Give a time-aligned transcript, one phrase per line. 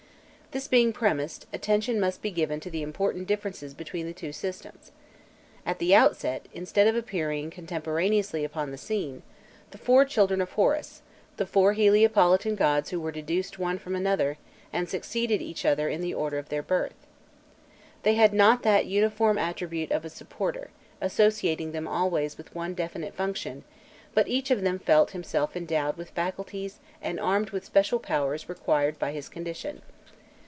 [0.51, 4.91] This being premised, attention must be given to the important differences between the two systems.
[5.65, 10.51] At the outset, instead of appearing contemporaneously upon the scene, like the four children of
[10.51, 11.03] Horus,
[11.37, 14.37] the four Heliopolitan gods were deduced one from another,
[14.73, 17.07] and succeeded each other in the order of their birth.
[18.03, 23.63] They had not that uniform attribute of supporter, associating them always with one definite function,
[24.13, 28.99] but each of them felt himself endowed with faculties and armed with special powers required
[28.99, 29.81] by his condition.